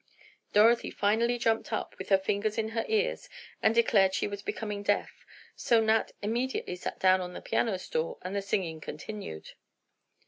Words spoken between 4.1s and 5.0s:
she was becoming